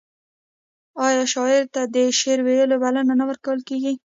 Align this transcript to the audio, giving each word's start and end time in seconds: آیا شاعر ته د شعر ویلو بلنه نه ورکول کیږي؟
آیا 1.05 1.23
شاعر 1.33 1.63
ته 1.73 1.81
د 1.95 1.95
شعر 2.19 2.39
ویلو 2.43 2.81
بلنه 2.83 3.13
نه 3.19 3.25
ورکول 3.29 3.59
کیږي؟ 3.69 3.93